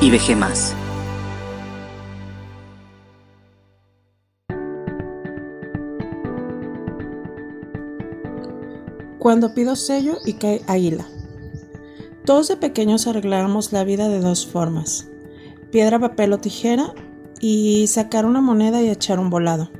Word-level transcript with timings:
y 0.00 0.10
vejé 0.10 0.34
más. 0.34 0.74
Cuando 9.18 9.52
pido 9.54 9.76
sello 9.76 10.16
y 10.24 10.34
cae 10.34 10.62
águila. 10.66 11.06
Todos 12.24 12.48
de 12.48 12.56
pequeños 12.56 13.06
arreglábamos 13.06 13.72
la 13.72 13.84
vida 13.84 14.08
de 14.08 14.20
dos 14.20 14.46
formas. 14.46 15.08
Piedra, 15.70 15.98
papel 15.98 16.32
o 16.32 16.38
tijera 16.38 16.94
y 17.38 17.86
sacar 17.86 18.24
una 18.24 18.40
moneda 18.40 18.80
y 18.80 18.88
echar 18.88 19.18
un 19.18 19.28
volado. 19.28 19.70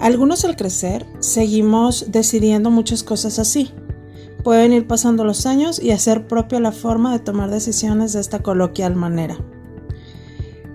Algunos 0.00 0.44
al 0.44 0.56
crecer 0.56 1.06
seguimos 1.20 2.10
decidiendo 2.10 2.70
muchas 2.70 3.04
cosas 3.04 3.38
así. 3.38 3.70
Pueden 4.42 4.72
ir 4.72 4.86
pasando 4.86 5.24
los 5.24 5.44
años 5.44 5.80
y 5.82 5.90
hacer 5.90 6.26
propia 6.26 6.60
la 6.60 6.72
forma 6.72 7.12
de 7.12 7.18
tomar 7.18 7.50
decisiones 7.50 8.14
de 8.14 8.20
esta 8.20 8.38
coloquial 8.38 8.96
manera. 8.96 9.36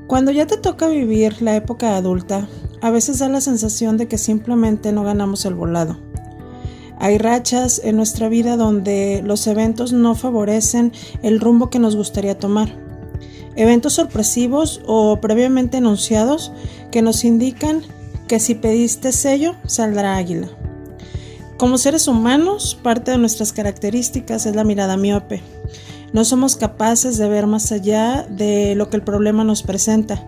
Cuando 0.08 0.32
ya 0.32 0.46
te 0.46 0.58
toca 0.58 0.88
vivir 0.88 1.42
la 1.42 1.56
época 1.56 1.98
adulta, 1.98 2.48
a 2.82 2.92
veces 2.92 3.18
da 3.18 3.28
la 3.28 3.42
sensación 3.42 3.98
de 3.98 4.08
que 4.08 4.20
simplemente 4.20 4.92
no 4.92 5.04
ganamos 5.04 5.46
el 5.46 5.56
volado. 5.56 5.98
Hay 7.00 7.18
rachas 7.18 7.82
en 7.84 7.98
nuestra 7.98 8.30
vida 8.30 8.56
donde 8.56 9.24
los 9.26 9.48
eventos 9.48 9.94
no 9.94 10.14
favorecen 10.14 10.94
el 11.24 11.40
rumbo 11.40 11.72
que 11.72 11.80
nos 11.80 11.96
gustaría 11.96 12.38
tomar. 12.38 12.70
Eventos 13.56 13.94
sorpresivos 13.94 14.82
o 14.86 15.20
previamente 15.20 15.78
anunciados 15.78 16.52
que 16.92 17.02
nos 17.02 17.26
indican 17.26 17.82
que 18.28 18.40
si 18.40 18.54
pediste 18.54 19.12
sello, 19.12 19.56
saldrá 19.66 20.18
águila. 20.18 20.50
Como 21.58 21.78
seres 21.78 22.10
humanos, 22.10 22.78
parte 22.84 23.12
de 23.12 23.18
nuestras 23.18 23.54
características 23.54 24.46
es 24.46 24.56
la 24.56 24.66
mirada 24.66 24.98
miope. 24.98 25.42
No 26.12 26.26
somos 26.26 26.58
capaces 26.58 27.18
de 27.18 27.30
ver 27.30 27.48
más 27.48 27.72
allá 27.72 28.24
de 28.30 28.76
lo 28.76 28.90
que 28.90 28.98
el 28.98 29.04
problema 29.04 29.46
nos 29.46 29.64
presenta. 29.64 30.22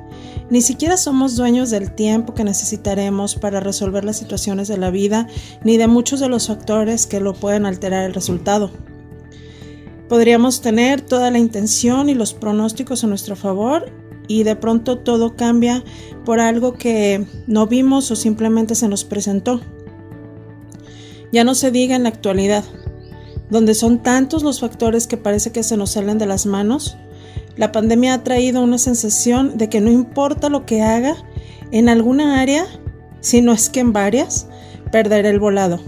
Ni 0.49 0.61
siquiera 0.61 0.95
somos 0.95 1.35
dueños 1.35 1.69
del 1.69 1.91
tiempo 1.91 2.33
que 2.33 2.45
necesitaremos 2.45 3.35
para 3.35 3.59
resolver 3.59 4.05
las 4.05 4.17
situaciones 4.17 4.69
de 4.69 4.77
la 4.77 4.89
vida, 4.89 5.27
ni 5.65 5.75
de 5.75 5.87
muchos 5.87 6.21
de 6.21 6.29
los 6.29 6.47
factores 6.47 7.05
que 7.07 7.19
lo 7.19 7.33
pueden 7.33 7.65
alterar 7.65 8.05
el 8.05 8.13
resultado. 8.13 8.71
Podríamos 10.07 10.61
tener 10.61 11.01
toda 11.01 11.29
la 11.29 11.39
intención 11.39 12.07
y 12.07 12.13
los 12.13 12.33
pronósticos 12.33 13.03
a 13.03 13.07
nuestro 13.07 13.35
favor 13.35 13.91
y 14.29 14.43
de 14.43 14.55
pronto 14.55 14.97
todo 14.97 15.35
cambia 15.35 15.83
por 16.23 16.39
algo 16.39 16.73
que 16.73 17.25
no 17.47 17.67
vimos 17.67 18.09
o 18.11 18.15
simplemente 18.15 18.75
se 18.75 18.87
nos 18.87 19.03
presentó. 19.03 19.59
Ya 21.31 21.43
no 21.43 21.55
se 21.55 21.71
diga 21.71 21.95
en 21.95 22.03
la 22.03 22.09
actualidad, 22.09 22.63
donde 23.49 23.73
son 23.73 24.03
tantos 24.03 24.43
los 24.43 24.59
factores 24.59 25.07
que 25.07 25.17
parece 25.17 25.51
que 25.51 25.63
se 25.63 25.77
nos 25.77 25.91
salen 25.91 26.17
de 26.17 26.25
las 26.25 26.45
manos, 26.45 26.97
la 27.57 27.71
pandemia 27.71 28.13
ha 28.13 28.23
traído 28.23 28.61
una 28.61 28.77
sensación 28.77 29.57
de 29.57 29.67
que 29.67 29.81
no 29.81 29.91
importa 29.91 30.47
lo 30.49 30.65
que 30.65 30.83
haga 30.83 31.15
en 31.71 31.89
alguna 31.89 32.39
área, 32.39 32.65
si 33.19 33.41
no 33.41 33.51
es 33.51 33.69
que 33.69 33.79
en 33.79 33.93
varias, 33.93 34.47
perderé 34.91 35.29
el 35.29 35.39
volado. 35.39 35.79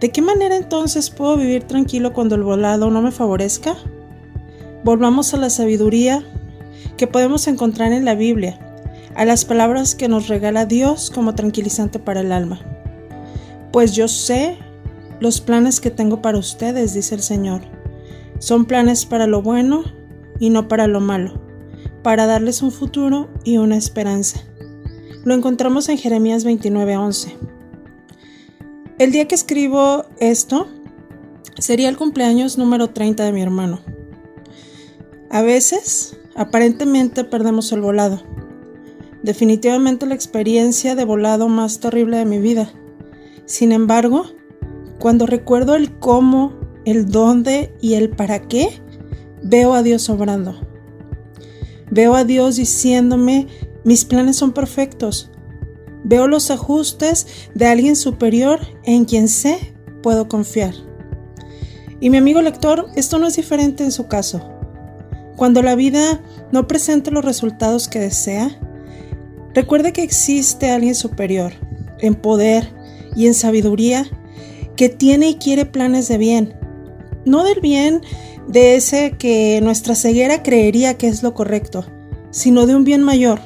¿De 0.00 0.10
qué 0.10 0.22
manera 0.22 0.56
entonces 0.56 1.10
puedo 1.10 1.36
vivir 1.36 1.64
tranquilo 1.64 2.12
cuando 2.14 2.34
el 2.34 2.42
volado 2.42 2.90
no 2.90 3.02
me 3.02 3.12
favorezca? 3.12 3.76
Volvamos 4.82 5.34
a 5.34 5.36
la 5.36 5.50
sabiduría 5.50 6.24
que 6.96 7.06
podemos 7.06 7.46
encontrar 7.48 7.92
en 7.92 8.06
la 8.06 8.14
Biblia, 8.14 8.58
a 9.14 9.24
las 9.26 9.44
palabras 9.44 9.94
que 9.94 10.08
nos 10.08 10.28
regala 10.28 10.64
Dios 10.64 11.10
como 11.10 11.34
tranquilizante 11.34 11.98
para 11.98 12.20
el 12.20 12.32
alma. 12.32 12.75
Pues 13.76 13.92
yo 13.92 14.08
sé 14.08 14.56
los 15.20 15.42
planes 15.42 15.82
que 15.82 15.90
tengo 15.90 16.22
para 16.22 16.38
ustedes, 16.38 16.94
dice 16.94 17.14
el 17.14 17.20
Señor. 17.20 17.60
Son 18.38 18.64
planes 18.64 19.04
para 19.04 19.26
lo 19.26 19.42
bueno 19.42 19.84
y 20.38 20.48
no 20.48 20.66
para 20.66 20.86
lo 20.86 21.00
malo, 21.00 21.38
para 22.02 22.24
darles 22.24 22.62
un 22.62 22.72
futuro 22.72 23.28
y 23.44 23.58
una 23.58 23.76
esperanza. 23.76 24.40
Lo 25.26 25.34
encontramos 25.34 25.90
en 25.90 25.98
Jeremías 25.98 26.46
29:11. 26.46 27.36
El 28.98 29.12
día 29.12 29.28
que 29.28 29.34
escribo 29.34 30.06
esto 30.20 30.68
sería 31.58 31.90
el 31.90 31.98
cumpleaños 31.98 32.56
número 32.56 32.88
30 32.88 33.26
de 33.26 33.32
mi 33.32 33.42
hermano. 33.42 33.80
A 35.28 35.42
veces 35.42 36.16
Aparentemente 36.34 37.24
perdemos 37.24 37.70
el 37.72 37.82
volado. 37.82 38.22
Definitivamente 39.22 40.06
la 40.06 40.14
experiencia 40.14 40.94
de 40.94 41.04
volado 41.04 41.48
más 41.48 41.78
terrible 41.78 42.16
de 42.16 42.24
mi 42.24 42.38
vida. 42.38 42.72
Sin 43.46 43.70
embargo, 43.70 44.26
cuando 44.98 45.24
recuerdo 45.24 45.76
el 45.76 45.98
cómo, 45.98 46.52
el 46.84 47.06
dónde 47.06 47.72
y 47.80 47.94
el 47.94 48.10
para 48.10 48.40
qué, 48.40 48.68
veo 49.42 49.72
a 49.72 49.82
Dios 49.82 50.10
obrando. 50.10 50.60
Veo 51.90 52.16
a 52.16 52.24
Dios 52.24 52.56
diciéndome, 52.56 53.46
mis 53.84 54.04
planes 54.04 54.36
son 54.36 54.52
perfectos. 54.52 55.30
Veo 56.02 56.26
los 56.26 56.50
ajustes 56.50 57.26
de 57.54 57.66
alguien 57.66 57.94
superior 57.94 58.60
en 58.82 59.04
quien 59.04 59.28
sé 59.28 59.74
puedo 60.02 60.28
confiar. 60.28 60.74
Y 62.00 62.10
mi 62.10 62.16
amigo 62.16 62.42
lector, 62.42 62.86
esto 62.96 63.18
no 63.18 63.28
es 63.28 63.36
diferente 63.36 63.84
en 63.84 63.92
su 63.92 64.08
caso. 64.08 64.52
Cuando 65.36 65.62
la 65.62 65.74
vida 65.74 66.20
no 66.50 66.66
presenta 66.66 67.10
los 67.10 67.24
resultados 67.24 67.88
que 67.88 68.00
desea, 68.00 68.58
recuerde 69.54 69.92
que 69.92 70.02
existe 70.02 70.70
alguien 70.70 70.94
superior, 70.94 71.52
en 72.00 72.14
poder 72.14 72.75
y 73.16 73.26
en 73.26 73.34
sabiduría, 73.34 74.08
que 74.76 74.88
tiene 74.88 75.30
y 75.30 75.34
quiere 75.36 75.64
planes 75.64 76.06
de 76.06 76.18
bien. 76.18 76.54
No 77.24 77.42
del 77.42 77.60
bien 77.60 78.02
de 78.46 78.76
ese 78.76 79.16
que 79.18 79.60
nuestra 79.62 79.94
ceguera 79.94 80.42
creería 80.42 80.94
que 80.94 81.08
es 81.08 81.22
lo 81.22 81.34
correcto, 81.34 81.84
sino 82.30 82.66
de 82.66 82.76
un 82.76 82.84
bien 82.84 83.02
mayor, 83.02 83.40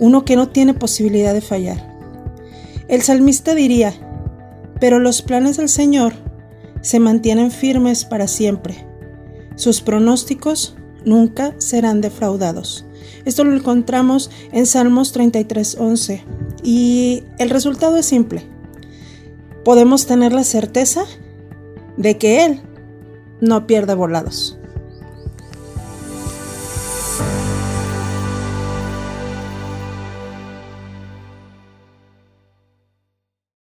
uno 0.00 0.24
que 0.24 0.34
no 0.34 0.48
tiene 0.48 0.74
posibilidad 0.74 1.34
de 1.34 1.42
fallar. 1.42 1.94
El 2.88 3.02
salmista 3.02 3.54
diría, 3.54 3.94
pero 4.80 4.98
los 4.98 5.22
planes 5.22 5.58
del 5.58 5.68
Señor 5.68 6.14
se 6.80 6.98
mantienen 6.98 7.50
firmes 7.50 8.04
para 8.04 8.26
siempre. 8.26 8.86
Sus 9.54 9.82
pronósticos 9.82 10.74
nunca 11.04 11.54
serán 11.58 12.00
defraudados. 12.00 12.86
Esto 13.24 13.44
lo 13.44 13.54
encontramos 13.54 14.30
en 14.52 14.66
Salmos 14.66 15.12
33:11 15.12 16.22
y 16.62 17.24
el 17.38 17.50
resultado 17.50 17.96
es 17.98 18.06
simple. 18.06 18.42
Podemos 19.64 20.06
tener 20.06 20.32
la 20.32 20.44
certeza 20.44 21.04
de 21.96 22.16
que 22.18 22.44
Él 22.44 22.62
no 23.40 23.66
pierde 23.66 23.94
volados. 23.94 24.59